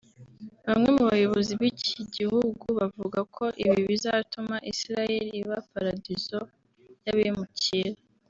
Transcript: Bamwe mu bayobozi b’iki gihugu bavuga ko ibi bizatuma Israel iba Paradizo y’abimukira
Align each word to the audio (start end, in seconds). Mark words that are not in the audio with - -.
Bamwe 0.67 0.89
mu 0.95 1.03
bayobozi 1.09 1.51
b’iki 1.59 2.01
gihugu 2.15 2.65
bavuga 2.79 3.19
ko 3.35 3.45
ibi 3.63 3.79
bizatuma 3.89 4.55
Israel 4.71 5.25
iba 5.41 5.57
Paradizo 5.71 6.39
y’abimukira 7.05 7.93